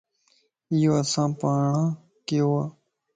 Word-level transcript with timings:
ايو 0.71 0.91
اسان 1.01 1.29
پاڻان 1.39 1.81
ڪيووَ 2.27 2.61